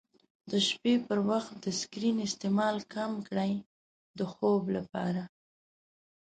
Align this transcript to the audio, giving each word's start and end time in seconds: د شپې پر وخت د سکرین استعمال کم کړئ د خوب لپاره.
د 0.51 0.53
شپې 0.67 0.93
پر 1.07 1.19
وخت 1.29 1.53
د 1.65 1.65
سکرین 1.79 2.17
استعمال 2.27 2.75
کم 2.93 3.11
کړئ 3.27 3.51
د 4.17 4.19
خوب 4.33 4.63
لپاره. 4.77 5.23